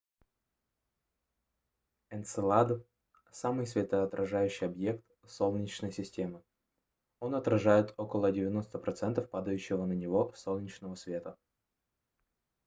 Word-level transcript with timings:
энцелад 2.09 2.71
самый 3.31 3.67
светоотражающий 3.67 4.65
объект 4.65 5.05
солнечной 5.27 5.91
системы 5.91 6.41
он 7.19 7.35
отражает 7.35 7.93
около 7.97 8.31
90 8.31 8.79
процентов 8.79 9.29
падающего 9.29 9.85
на 9.85 9.93
него 9.93 10.33
солнечного 10.35 10.95
света 10.95 11.37